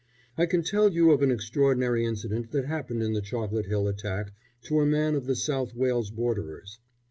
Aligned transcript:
I 0.35 0.47
can 0.47 0.63
tell 0.63 0.91
you 0.91 1.11
of 1.11 1.21
an 1.21 1.29
extraordinary 1.29 2.05
incident 2.05 2.49
that 2.53 2.65
happened 2.65 3.03
in 3.03 3.13
the 3.13 3.21
Chocolate 3.21 3.67
Hill 3.67 3.87
attack 3.87 4.31
to 4.63 4.79
a 4.79 4.85
man 4.87 5.13
of 5.13 5.27
the 5.27 5.35
South 5.35 5.75
Wales 5.75 6.09
Borderers. 6.09 6.79